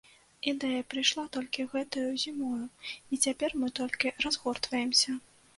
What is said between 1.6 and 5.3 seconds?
гэтаю зімою і цяпер мы толькі разгортваемся.